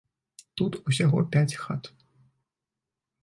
Тут 0.59 0.77
усяго 0.91 1.17
пяць 1.35 1.57
хат. 1.65 1.83